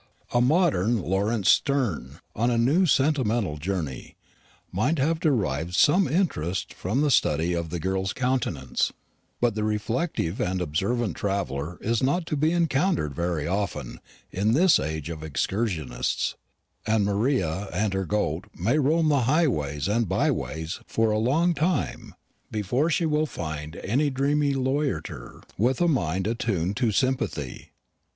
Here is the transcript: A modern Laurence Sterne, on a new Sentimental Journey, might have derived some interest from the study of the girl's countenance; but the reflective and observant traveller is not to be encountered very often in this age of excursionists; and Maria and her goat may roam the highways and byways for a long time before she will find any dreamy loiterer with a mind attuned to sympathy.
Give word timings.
A 0.33 0.41
modern 0.41 0.99
Laurence 0.99 1.47
Sterne, 1.49 2.17
on 2.35 2.49
a 2.49 2.57
new 2.57 2.87
Sentimental 2.87 3.57
Journey, 3.57 4.15
might 4.71 4.97
have 4.97 5.19
derived 5.19 5.75
some 5.75 6.07
interest 6.07 6.73
from 6.73 7.01
the 7.01 7.11
study 7.11 7.53
of 7.53 7.69
the 7.69 7.79
girl's 7.79 8.11
countenance; 8.11 8.91
but 9.39 9.53
the 9.53 9.63
reflective 9.63 10.41
and 10.41 10.59
observant 10.59 11.15
traveller 11.17 11.77
is 11.81 12.01
not 12.01 12.25
to 12.25 12.35
be 12.35 12.51
encountered 12.51 13.13
very 13.13 13.45
often 13.45 13.99
in 14.31 14.53
this 14.53 14.79
age 14.79 15.11
of 15.11 15.21
excursionists; 15.21 16.35
and 16.87 17.05
Maria 17.05 17.67
and 17.71 17.93
her 17.93 18.03
goat 18.05 18.45
may 18.57 18.79
roam 18.79 19.07
the 19.07 19.25
highways 19.29 19.87
and 19.87 20.09
byways 20.09 20.79
for 20.87 21.11
a 21.11 21.19
long 21.19 21.53
time 21.53 22.15
before 22.49 22.89
she 22.89 23.05
will 23.05 23.27
find 23.27 23.75
any 23.83 24.09
dreamy 24.09 24.55
loiterer 24.55 25.43
with 25.59 25.79
a 25.79 25.87
mind 25.87 26.25
attuned 26.25 26.75
to 26.77 26.91
sympathy. 26.91 27.69